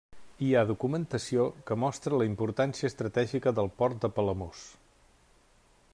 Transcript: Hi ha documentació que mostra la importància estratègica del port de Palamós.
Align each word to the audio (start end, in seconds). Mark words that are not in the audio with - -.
Hi 0.43 0.47
ha 0.53 0.61
documentació 0.69 1.43
que 1.67 1.77
mostra 1.83 2.21
la 2.21 2.27
importància 2.29 2.91
estratègica 2.93 3.53
del 3.61 3.73
port 3.83 4.03
de 4.07 4.15
Palamós. 4.19 4.65